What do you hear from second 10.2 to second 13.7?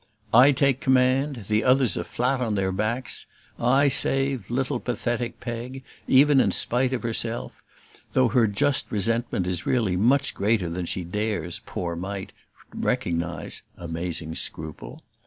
greater than she dares, poor mite, recognize